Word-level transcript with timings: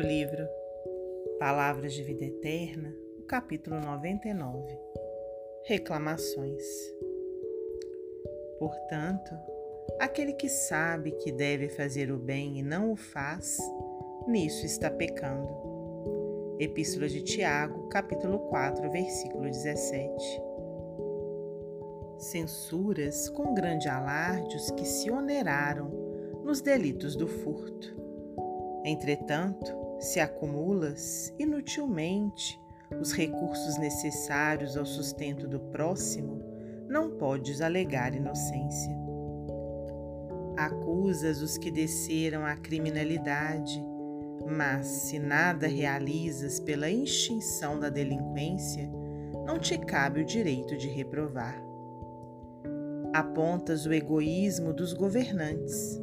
livro 0.00 0.48
Palavras 1.38 1.94
de 1.94 2.02
Vida 2.02 2.24
Eterna, 2.24 2.92
o 3.18 3.22
capítulo 3.22 3.78
99 3.80 4.76
Reclamações. 5.64 6.64
Portanto, 8.58 9.32
aquele 10.00 10.32
que 10.32 10.48
sabe 10.48 11.12
que 11.12 11.30
deve 11.30 11.68
fazer 11.68 12.10
o 12.10 12.18
bem 12.18 12.58
e 12.58 12.62
não 12.62 12.90
o 12.90 12.96
faz, 12.96 13.58
nisso 14.26 14.66
está 14.66 14.90
pecando. 14.90 15.48
Epístola 16.58 17.08
de 17.08 17.22
Tiago, 17.22 17.88
capítulo 17.88 18.40
4, 18.48 18.90
versículo 18.90 19.44
17. 19.44 20.42
Censuras 22.18 23.28
com 23.28 23.54
grande 23.54 23.88
alarde 23.88 24.56
os 24.56 24.70
que 24.72 24.84
se 24.84 25.10
oneraram 25.10 25.90
nos 26.42 26.60
delitos 26.60 27.14
do 27.14 27.28
furto 27.28 28.04
Entretanto, 28.84 29.74
se 29.98 30.20
acumulas 30.20 31.32
inutilmente 31.38 32.60
os 33.00 33.12
recursos 33.12 33.78
necessários 33.78 34.76
ao 34.76 34.84
sustento 34.84 35.48
do 35.48 35.58
próximo, 35.58 36.42
não 36.88 37.10
podes 37.10 37.60
alegar 37.60 38.14
inocência. 38.14 38.94
Acusas 40.56 41.42
os 41.42 41.58
que 41.58 41.70
desceram 41.70 42.44
à 42.44 42.54
criminalidade, 42.56 43.84
mas 44.46 44.86
se 44.86 45.18
nada 45.18 45.66
realizas 45.66 46.60
pela 46.60 46.88
extinção 46.88 47.80
da 47.80 47.88
delinquência, 47.88 48.88
não 49.46 49.58
te 49.58 49.76
cabe 49.78 50.20
o 50.20 50.24
direito 50.24 50.76
de 50.76 50.88
reprovar. 50.88 51.60
Apontas 53.12 53.86
o 53.86 53.92
egoísmo 53.92 54.72
dos 54.72 54.92
governantes. 54.92 56.00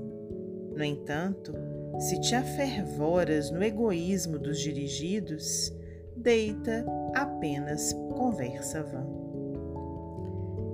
No 0.76 0.84
entanto, 0.84 1.54
se 1.99 2.20
te 2.20 2.35
afervoras 2.35 3.51
no 3.51 3.63
egoísmo 3.63 4.39
dos 4.39 4.59
dirigidos, 4.59 5.71
deita 6.15 6.85
apenas 7.13 7.93
conversa 8.15 8.84
vã. 8.84 9.05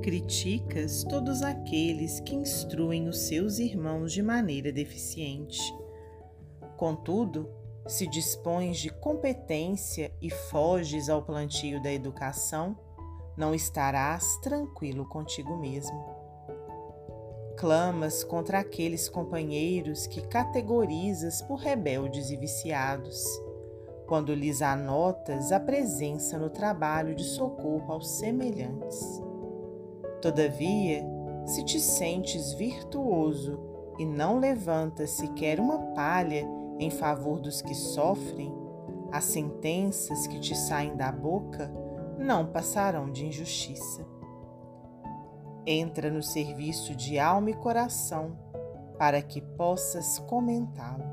Criticas 0.02 1.04
todos 1.04 1.42
aqueles 1.42 2.20
que 2.22 2.36
instruem 2.36 3.08
os 3.10 3.28
seus 3.28 3.60
irmãos 3.60 4.14
de 4.14 4.22
maneira 4.22 4.72
deficiente. 4.72 5.60
Contudo, 6.78 7.50
se 7.88 8.08
dispões 8.08 8.78
de 8.78 8.90
competência 8.90 10.12
e 10.22 10.30
foges 10.30 11.10
ao 11.10 11.24
plantio 11.24 11.82
da 11.82 11.92
educação, 11.92 12.78
não 13.36 13.54
estarás 13.54 14.38
tranquilo 14.38 15.06
contigo 15.08 15.58
mesmo 15.58 16.17
clamas 17.58 18.24
contra 18.24 18.60
aqueles 18.60 19.10
companheiros 19.10 20.06
que 20.06 20.22
categorizas 20.22 21.42
por 21.42 21.56
rebeldes 21.56 22.30
e 22.30 22.38
viciados, 22.38 23.26
quando 24.06 24.34
lhes 24.34 24.62
anotas 24.62 25.52
a 25.52 25.60
presença 25.60 26.38
no 26.38 26.50
trabalho 26.50 27.16
de 27.16 27.24
socorro 27.24 27.92
aos 27.92 28.10
semelhantes. 28.12 29.22
Todavia, 30.22 31.04
se 31.46 31.66
te 31.66 31.80
sentes 31.80 32.54
virtuoso 32.54 33.60
e 33.98 34.06
não 34.06 34.40
levantas 34.40 35.10
sequer 35.12 35.60
uma 35.60 35.80
palha 35.94 36.48
em 36.80 36.92
favor 36.92 37.40
dos 37.40 37.62
que 37.62 37.74
sofrem, 37.74 38.54
as 39.12 39.24
sentenças 39.24 40.28
que 40.28 40.40
te 40.40 40.56
saem 40.56 40.96
da 40.96 41.12
boca 41.12 41.72
não 42.20 42.46
passarão 42.46 43.12
de 43.12 43.26
injustiça. 43.26 44.17
Entra 45.70 46.10
no 46.10 46.24
serviço 46.24 46.96
de 46.96 47.20
alma 47.20 47.50
e 47.50 47.54
coração 47.54 48.38
para 48.98 49.22
que 49.22 49.42
possas 49.42 50.18
comentá-lo. 50.20 51.04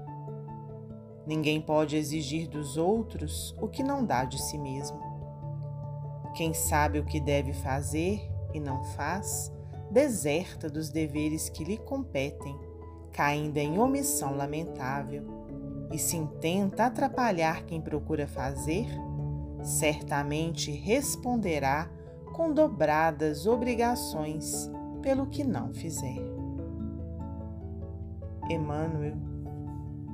Ninguém 1.26 1.60
pode 1.60 1.96
exigir 1.96 2.48
dos 2.48 2.76
outros 2.76 3.52
o 3.60 3.66
que 3.66 3.82
não 3.82 4.04
dá 4.06 4.24
de 4.24 4.40
si 4.40 4.56
mesmo. 4.56 5.00
Quem 6.36 6.54
sabe 6.54 7.00
o 7.00 7.04
que 7.04 7.18
deve 7.18 7.52
fazer 7.52 8.30
e 8.52 8.60
não 8.60 8.84
faz, 8.84 9.52
deserta 9.90 10.70
dos 10.70 10.88
deveres 10.88 11.48
que 11.48 11.64
lhe 11.64 11.76
competem, 11.76 12.56
caindo 13.10 13.56
em 13.56 13.76
omissão 13.80 14.36
lamentável, 14.36 15.24
e 15.90 15.98
se 15.98 16.16
intenta 16.16 16.86
atrapalhar 16.86 17.64
quem 17.64 17.80
procura 17.80 18.28
fazer, 18.28 18.86
certamente 19.64 20.70
responderá 20.70 21.90
com 22.34 22.52
dobradas 22.52 23.46
obrigações 23.46 24.68
pelo 25.00 25.26
que 25.26 25.44
não 25.44 25.72
fizer. 25.72 26.18
Emmanuel, 28.50 29.16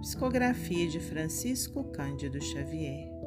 psicografia 0.01 0.87
de 0.87 1.01
Francisco 1.01 1.83
Cândido 1.85 2.41
Xavier. 2.41 3.20